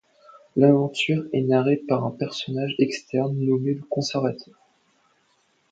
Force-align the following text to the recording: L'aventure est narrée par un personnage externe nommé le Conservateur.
L'aventure 0.55 1.25
est 1.31 1.43
narrée 1.43 1.77
par 1.87 2.03
un 2.03 2.09
personnage 2.09 2.73
externe 2.79 3.35
nommé 3.37 3.75
le 3.75 3.83
Conservateur. 3.87 4.55